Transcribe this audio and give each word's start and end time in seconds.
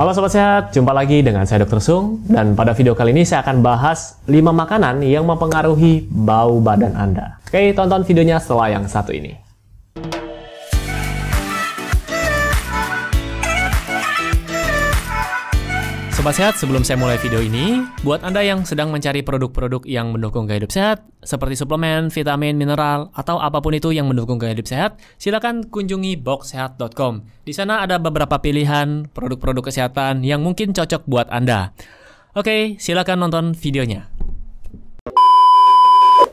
Halo 0.00 0.16
Sobat 0.16 0.32
Sehat, 0.32 0.72
jumpa 0.72 0.96
lagi 0.96 1.20
dengan 1.20 1.44
saya 1.44 1.68
Dr. 1.68 1.76
Sung 1.76 2.24
dan 2.24 2.56
pada 2.56 2.72
video 2.72 2.96
kali 2.96 3.12
ini 3.12 3.20
saya 3.20 3.44
akan 3.44 3.60
bahas 3.60 4.16
5 4.24 4.32
makanan 4.48 5.04
yang 5.04 5.28
mempengaruhi 5.28 6.08
bau 6.08 6.56
badan 6.56 6.96
Anda. 6.96 7.36
Oke, 7.44 7.76
tonton 7.76 8.00
videonya 8.08 8.40
setelah 8.40 8.80
yang 8.80 8.88
satu 8.88 9.12
ini. 9.12 9.49
Sobat 16.10 16.34
Sehat, 16.34 16.58
sebelum 16.58 16.82
saya 16.82 16.98
mulai 16.98 17.16
video 17.22 17.38
ini, 17.38 17.86
buat 18.02 18.26
Anda 18.26 18.42
yang 18.42 18.66
sedang 18.66 18.90
mencari 18.90 19.22
produk-produk 19.22 19.86
yang 19.86 20.10
mendukung 20.10 20.44
gaya 20.44 20.58
hidup 20.58 20.74
sehat, 20.74 21.06
seperti 21.22 21.54
suplemen, 21.54 22.10
vitamin, 22.10 22.58
mineral, 22.58 23.14
atau 23.14 23.38
apa 23.38 23.62
pun 23.62 23.72
itu 23.72 23.94
yang 23.94 24.10
mendukung 24.10 24.36
gaya 24.36 24.52
hidup 24.52 24.66
sehat, 24.66 24.98
silakan 25.16 25.70
kunjungi 25.70 26.18
boxsehat.com. 26.18 27.46
Di 27.46 27.54
sana 27.54 27.86
ada 27.86 28.02
beberapa 28.02 28.42
pilihan 28.42 29.06
produk-produk 29.14 29.70
kesehatan 29.70 30.26
yang 30.26 30.42
mungkin 30.42 30.74
cocok 30.74 31.06
buat 31.06 31.30
Anda. 31.30 31.72
Oke, 32.34 32.78
silakan 32.82 33.30
nonton 33.30 33.54
videonya. 33.54 34.19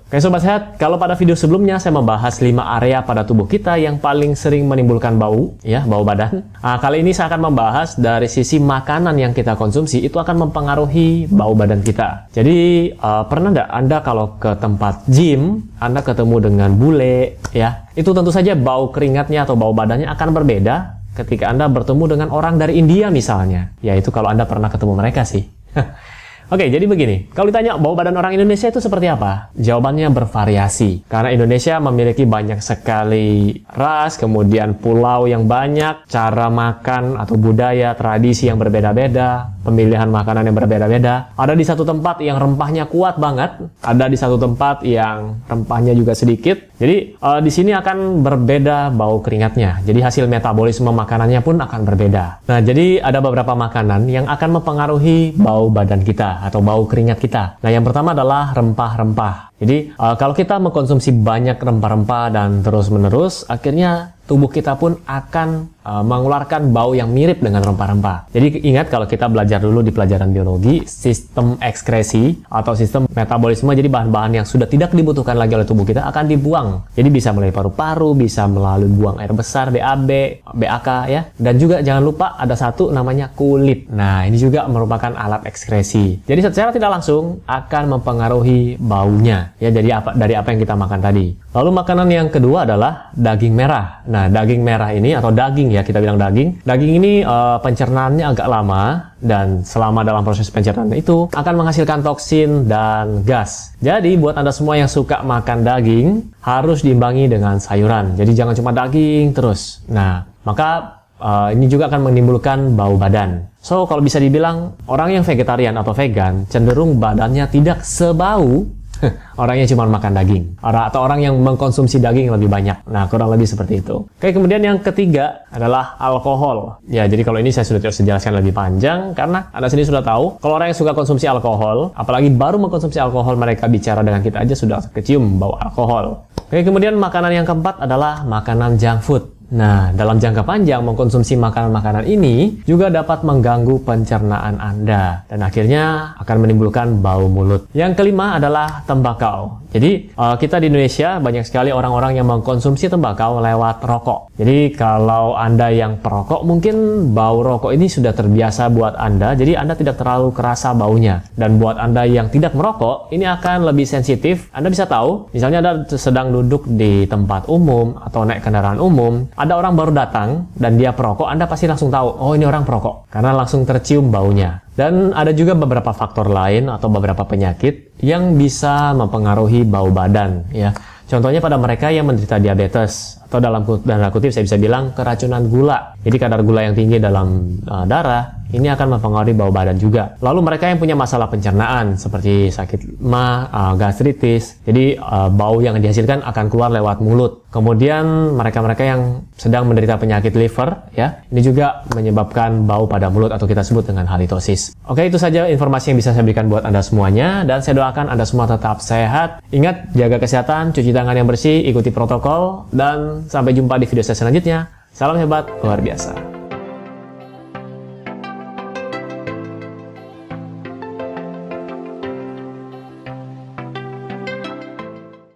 Oke 0.07 0.23
Sobat 0.23 0.39
Sehat, 0.39 0.79
kalau 0.79 0.95
pada 0.95 1.19
video 1.19 1.35
sebelumnya 1.35 1.83
saya 1.83 1.91
membahas 1.91 2.39
5 2.39 2.55
area 2.79 3.03
pada 3.03 3.27
tubuh 3.27 3.43
kita 3.43 3.75
yang 3.75 3.99
paling 3.99 4.39
sering 4.39 4.63
menimbulkan 4.63 5.19
bau, 5.19 5.51
ya, 5.67 5.83
bau 5.83 6.07
badan. 6.07 6.47
Nah, 6.63 6.79
kali 6.79 7.03
ini 7.03 7.11
saya 7.11 7.27
akan 7.27 7.51
membahas 7.51 7.99
dari 7.99 8.31
sisi 8.31 8.55
makanan 8.55 9.19
yang 9.19 9.35
kita 9.35 9.59
konsumsi 9.59 9.99
itu 9.99 10.15
akan 10.15 10.47
mempengaruhi 10.47 11.27
bau 11.27 11.51
badan 11.51 11.83
kita. 11.83 12.31
Jadi, 12.31 12.87
uh, 12.95 13.27
pernah 13.27 13.51
nggak 13.51 13.67
Anda 13.67 13.97
kalau 13.99 14.39
ke 14.39 14.55
tempat 14.55 15.11
gym, 15.11 15.67
Anda 15.75 15.99
ketemu 15.99 16.35
dengan 16.39 16.71
bule, 16.79 17.43
ya, 17.51 17.91
itu 17.91 18.07
tentu 18.07 18.31
saja 18.31 18.55
bau 18.55 18.95
keringatnya 18.95 19.43
atau 19.43 19.59
bau 19.59 19.75
badannya 19.75 20.07
akan 20.07 20.29
berbeda 20.31 21.03
ketika 21.19 21.51
Anda 21.51 21.67
bertemu 21.67 22.15
dengan 22.15 22.27
orang 22.31 22.55
dari 22.55 22.79
India 22.79 23.11
misalnya. 23.11 23.75
Ya, 23.83 23.91
itu 23.99 24.07
kalau 24.15 24.31
Anda 24.31 24.47
pernah 24.47 24.71
ketemu 24.71 25.03
mereka 25.03 25.27
sih. 25.27 25.43
Oke, 26.47 26.71
jadi 26.71 26.87
begini. 26.87 27.27
Kalau 27.35 27.51
ditanya 27.51 27.75
bau 27.75 27.91
badan 27.91 28.15
orang 28.15 28.31
Indonesia 28.31 28.71
itu 28.71 28.79
seperti 28.79 29.11
apa? 29.11 29.51
Jawabannya 29.59 30.07
bervariasi. 30.15 31.03
Karena 31.11 31.35
Indonesia 31.35 31.75
memiliki 31.83 32.23
banyak 32.23 32.63
sekali 32.63 33.51
ras, 33.75 34.15
kemudian 34.15 34.79
pulau 34.79 35.27
yang 35.27 35.43
banyak, 35.43 36.07
cara 36.07 36.47
makan 36.47 37.19
atau 37.19 37.35
budaya, 37.35 37.91
tradisi 37.99 38.47
yang 38.47 38.55
berbeda-beda, 38.63 39.59
pemilihan 39.67 40.07
makanan 40.07 40.47
yang 40.47 40.55
berbeda-beda. 40.55 41.35
Ada 41.35 41.51
di 41.51 41.67
satu 41.67 41.83
tempat 41.83 42.23
yang 42.23 42.39
rempahnya 42.39 42.87
kuat 42.87 43.19
banget, 43.19 43.67
ada 43.83 44.07
di 44.07 44.15
satu 44.15 44.39
tempat 44.39 44.87
yang 44.87 45.43
rempahnya 45.51 45.91
juga 45.99 46.15
sedikit. 46.15 46.55
Jadi 46.79 47.19
uh, 47.19 47.43
di 47.43 47.51
sini 47.51 47.75
akan 47.75 48.23
berbeda 48.23 48.95
bau 48.95 49.19
keringatnya. 49.19 49.83
Jadi 49.83 49.99
hasil 49.99 50.31
metabolisme 50.31 50.87
makanannya 50.95 51.43
pun 51.43 51.59
akan 51.59 51.81
berbeda. 51.83 52.47
Nah, 52.47 52.63
jadi 52.63 53.03
ada 53.03 53.19
beberapa 53.19 53.51
makanan 53.51 54.07
yang 54.07 54.31
akan 54.31 54.63
mempengaruhi 54.63 55.35
bau 55.35 55.67
badan 55.67 56.07
kita 56.07 56.36
atau 56.45 56.61
bau 56.61 56.85
keringat 56.85 57.17
kita. 57.17 57.43
Nah, 57.63 57.69
yang 57.73 57.81
pertama 57.81 58.13
adalah 58.13 58.53
rempah-rempah. 58.53 59.56
Jadi, 59.57 59.93
uh, 59.97 60.15
kalau 60.15 60.37
kita 60.37 60.61
mengkonsumsi 60.61 61.09
banyak 61.25 61.57
rempah-rempah 61.57 62.25
dan 62.29 62.61
terus-menerus, 62.61 63.45
akhirnya 63.49 64.17
tubuh 64.27 64.51
kita 64.51 64.75
pun 64.75 64.99
akan 65.07 65.71
uh, 65.87 66.03
mengeluarkan 66.03 66.75
bau 66.75 66.91
yang 66.91 67.09
mirip 67.09 67.39
dengan 67.39 67.63
rempah-rempah. 67.63 68.29
Jadi 68.35 68.67
ingat 68.67 68.91
kalau 68.91 69.07
kita 69.07 69.31
belajar 69.31 69.63
dulu 69.63 69.79
di 69.79 69.95
pelajaran 69.95 70.35
biologi, 70.35 70.83
sistem 70.83 71.55
ekskresi 71.63 72.43
atau 72.51 72.75
sistem 72.75 73.07
metabolisme, 73.07 73.71
jadi 73.71 73.87
bahan-bahan 73.87 74.43
yang 74.43 74.45
sudah 74.45 74.67
tidak 74.67 74.91
dibutuhkan 74.91 75.39
lagi 75.39 75.55
oleh 75.55 75.63
tubuh 75.63 75.87
kita 75.87 76.03
akan 76.11 76.27
dibuang. 76.27 76.83
Jadi 76.93 77.07
bisa 77.07 77.31
melalui 77.31 77.55
paru-paru, 77.55 78.11
bisa 78.19 78.45
melalui 78.45 78.91
buang 78.91 79.17
air 79.23 79.31
besar, 79.31 79.71
BAB, 79.71 80.43
BAK 80.43 80.89
ya. 81.07 81.21
Dan 81.39 81.55
juga 81.55 81.79
jangan 81.79 82.03
lupa 82.03 82.35
ada 82.35 82.53
satu 82.53 82.91
namanya 82.91 83.31
kulit. 83.31 83.87
Nah 83.87 84.27
ini 84.27 84.35
juga 84.35 84.67
merupakan 84.67 85.15
alat 85.15 85.47
ekskresi. 85.47 86.27
Jadi 86.27 86.39
secara 86.43 86.75
tidak 86.75 86.99
langsung 86.99 87.39
akan 87.47 87.83
mempengaruhi 87.95 88.75
baunya 88.75 89.46
ya 89.57 89.69
dari 89.71 89.89
apa 89.89 90.11
dari 90.13 90.33
apa 90.35 90.51
yang 90.51 90.59
kita 90.61 90.75
makan 90.75 90.99
tadi. 90.99 91.25
Lalu 91.55 91.69
makanan 91.73 92.07
yang 92.11 92.27
kedua 92.27 92.67
adalah 92.67 93.09
daging 93.15 93.53
merah. 93.55 94.03
Nah, 94.05 94.27
daging 94.27 94.61
merah 94.61 94.91
ini 94.91 95.15
atau 95.15 95.31
daging 95.31 95.73
ya 95.73 95.81
kita 95.81 96.03
bilang 96.03 96.19
daging. 96.19 96.61
Daging 96.67 96.91
ini 96.99 97.13
uh, 97.23 97.57
pencernaannya 97.63 98.25
agak 98.27 98.47
lama 98.47 99.13
dan 99.17 99.65
selama 99.65 100.05
dalam 100.05 100.21
proses 100.21 100.47
pencernaan 100.53 100.93
itu 100.93 101.27
akan 101.33 101.53
menghasilkan 101.57 102.05
toksin 102.05 102.69
dan 102.69 103.25
gas. 103.25 103.73
Jadi 103.81 104.13
buat 104.19 104.37
Anda 104.37 104.53
semua 104.53 104.77
yang 104.77 104.89
suka 104.89 105.25
makan 105.25 105.65
daging 105.65 106.07
harus 106.45 106.85
diimbangi 106.85 107.25
dengan 107.27 107.57
sayuran. 107.57 108.13
Jadi 108.13 108.31
jangan 108.37 108.53
cuma 108.53 108.71
daging 108.71 109.33
terus. 109.33 109.81
Nah, 109.89 110.27
maka 110.45 111.01
uh, 111.21 111.49
ini 111.53 111.65
juga 111.67 111.89
akan 111.89 112.11
menimbulkan 112.11 112.77
bau 112.77 112.95
badan. 112.97 113.45
So, 113.61 113.83
kalau 113.83 113.99
bisa 113.99 114.21
dibilang 114.21 114.79
orang 114.87 115.19
yang 115.19 115.23
vegetarian 115.27 115.75
atau 115.75 115.91
vegan 115.91 116.47
cenderung 116.47 117.01
badannya 117.01 117.45
tidak 117.51 117.83
sebau 117.83 118.63
orangnya 119.41 119.65
cuma 119.69 119.85
makan 119.87 120.11
daging. 120.17 120.43
Orang 120.61 120.83
atau 120.89 120.99
orang 121.05 121.19
yang 121.21 121.35
mengkonsumsi 121.37 122.01
daging 122.01 122.33
lebih 122.33 122.49
banyak. 122.49 122.87
Nah, 122.89 123.05
kurang 123.07 123.31
lebih 123.31 123.45
seperti 123.45 123.79
itu. 123.85 124.03
Oke, 124.07 124.33
kemudian 124.33 124.59
yang 124.63 124.81
ketiga 124.81 125.45
adalah 125.53 125.95
alkohol. 126.01 126.81
Ya, 126.89 127.05
jadi 127.05 127.21
kalau 127.21 127.37
ini 127.37 127.53
saya 127.53 127.67
sudah 127.67 127.81
jelaskan 127.81 128.33
lebih 128.37 128.51
panjang 128.51 129.13
karena 129.13 129.47
Anda 129.53 129.69
sendiri 129.69 129.87
sudah 129.89 130.03
tahu 130.03 130.41
kalau 130.41 130.53
orang 130.57 130.73
yang 130.73 130.79
suka 130.79 130.91
konsumsi 130.97 131.29
alkohol, 131.29 131.93
apalagi 131.93 132.33
baru 132.33 132.57
mengkonsumsi 132.57 132.97
alkohol 132.97 133.37
mereka 133.37 133.69
bicara 133.69 134.01
dengan 134.01 134.19
kita 134.25 134.41
aja 134.41 134.55
sudah 134.57 134.79
kecium 134.91 135.37
bau 135.37 135.53
alkohol. 135.57 136.25
Oke, 136.47 136.63
kemudian 136.63 136.95
makanan 136.95 137.43
yang 137.43 137.45
keempat 137.45 137.83
adalah 137.83 138.23
makanan 138.23 138.79
junk 138.79 139.03
food. 139.03 139.36
Nah, 139.47 139.95
dalam 139.95 140.19
jangka 140.19 140.43
panjang 140.43 140.83
mengkonsumsi 140.83 141.39
makanan-makanan 141.39 142.03
ini 142.03 142.59
juga 142.67 142.91
dapat 142.91 143.23
mengganggu 143.23 143.79
pencernaan 143.87 144.59
Anda 144.59 145.23
dan 145.31 145.39
akhirnya 145.39 146.15
akan 146.19 146.37
menimbulkan 146.43 146.99
bau 146.99 147.31
mulut. 147.31 147.63
Yang 147.71 148.03
kelima 148.03 148.35
adalah 148.35 148.83
tembakau. 148.83 149.63
Jadi 149.71 150.11
uh, 150.15 150.35
kita 150.35 150.59
di 150.59 150.67
Indonesia 150.71 151.19
banyak 151.19 151.43
sekali 151.47 151.71
orang-orang 151.71 152.19
yang 152.19 152.27
mengkonsumsi 152.27 152.91
tembakau 152.91 153.39
lewat 153.39 153.83
rokok. 153.83 154.31
Jadi 154.35 154.75
kalau 154.75 155.35
Anda 155.35 155.71
yang 155.71 155.99
perokok 155.99 156.43
mungkin 156.43 156.75
bau 157.15 157.39
rokok 157.39 157.71
ini 157.71 157.87
sudah 157.87 158.11
terbiasa 158.11 158.67
buat 158.71 158.99
Anda, 158.99 159.35
jadi 159.35 159.59
Anda 159.59 159.79
tidak 159.79 159.99
terlalu 159.99 160.31
kerasa 160.35 160.75
baunya. 160.75 161.23
Dan 161.35 161.59
buat 161.59 161.79
Anda 161.79 162.03
yang 162.03 162.31
tidak 162.31 162.55
merokok, 162.55 163.11
ini 163.15 163.27
akan 163.27 163.67
lebih 163.67 163.87
sensitif. 163.87 164.51
Anda 164.51 164.71
bisa 164.71 164.87
tahu, 164.87 165.31
misalnya 165.31 165.59
Anda 165.63 165.73
sedang 165.87 166.31
duduk 166.35 166.67
di 166.67 167.07
tempat 167.07 167.47
umum 167.51 167.95
atau 168.01 168.23
naik 168.23 168.43
kendaraan 168.43 168.79
umum, 168.79 169.27
ada 169.37 169.53
orang 169.53 169.77
baru 169.77 169.93
datang 169.93 170.49
dan 170.57 170.81
dia 170.81 170.97
perokok, 170.97 171.29
Anda 171.29 171.45
pasti 171.45 171.69
langsung 171.69 171.93
tahu, 171.93 172.09
oh 172.09 172.33
ini 172.33 172.49
orang 172.49 172.65
perokok, 172.65 173.05
karena 173.13 173.37
langsung 173.37 173.61
tercium 173.69 174.09
baunya. 174.09 174.65
Dan 174.73 175.13
ada 175.13 175.29
juga 175.29 175.53
beberapa 175.53 175.93
faktor 175.93 176.33
lain 176.33 176.73
atau 176.73 176.89
beberapa 176.89 177.21
penyakit 177.21 178.01
yang 178.01 178.33
bisa 178.33 178.97
mempengaruhi 178.97 179.61
bau 179.61 179.93
badan 179.93 180.49
ya. 180.49 180.73
Contohnya 181.07 181.39
pada 181.39 181.55
mereka 181.55 181.87
yang 181.87 182.09
menderita 182.09 182.35
diabetes 182.35 183.21
atau 183.27 183.43
dalam 183.43 183.61
tanda 183.83 184.07
kutip 184.09 184.31
saya 184.31 184.47
bisa 184.47 184.55
bilang 184.55 184.95
keracunan 184.95 185.43
gula. 185.51 185.93
Jadi 186.01 186.15
kadar 186.15 186.39
gula 186.47 186.63
yang 186.63 186.75
tinggi 186.75 186.97
dalam 186.97 187.59
uh, 187.67 187.83
darah 187.83 188.37
ini 188.55 188.71
akan 188.71 188.95
mempengaruhi 188.95 189.35
bau 189.35 189.51
badan 189.51 189.75
juga. 189.75 190.15
Lalu 190.23 190.39
mereka 190.39 190.71
yang 190.71 190.79
punya 190.79 190.95
masalah 190.95 191.27
pencernaan 191.27 191.99
seperti 191.99 192.47
sakit 192.47 193.03
ma, 193.03 193.51
uh, 193.51 193.73
gastritis, 193.75 194.63
jadi 194.63 194.95
uh, 194.99 195.27
bau 195.27 195.59
yang 195.59 195.75
dihasilkan 195.83 196.23
akan 196.23 196.45
keluar 196.47 196.71
lewat 196.71 197.03
mulut. 197.03 197.43
Kemudian 197.51 198.37
mereka-mereka 198.37 198.83
yang 198.83 199.01
sedang 199.35 199.65
menderita 199.67 199.97
penyakit 199.97 200.35
liver, 200.35 200.87
ya, 200.93 201.23
ini 201.31 201.41
juga 201.41 201.83
menyebabkan 201.91 202.67
bau 202.67 202.85
pada 202.85 203.07
mulut 203.11 203.33
atau 203.33 203.47
kita 203.49 203.63
sebut 203.63 203.87
dengan 203.87 204.05
halitosis. 204.07 204.75
Oke, 204.87 205.07
itu 205.07 205.17
saja 205.19 205.47
informasi 205.49 205.91
yang 205.91 205.97
bisa 205.99 206.11
saya 206.15 206.23
berikan 206.23 206.47
buat 206.51 206.63
anda 206.63 206.83
semuanya 206.83 207.43
dan 207.47 207.63
saya 207.63 207.81
doakan 207.83 208.13
anda 208.13 208.23
semua 208.27 208.45
tetap 208.47 208.79
sehat. 208.83 209.43
Ingat 209.51 209.91
jaga 209.95 210.21
kesehatan, 210.21 210.71
cuci 210.75 210.91
tangan 210.91 211.15
yang 211.15 211.27
bersih, 211.27 211.65
ikuti 211.65 211.89
protokol 211.89 212.67
dan 212.71 213.16
sampai 213.25 213.57
jumpa 213.57 213.81
di 213.81 213.89
video 213.89 214.05
saya 214.05 214.21
selanjutnya. 214.21 214.69
Salam 214.93 215.17
hebat, 215.17 215.49
luar 215.65 215.81
biasa. 215.81 216.36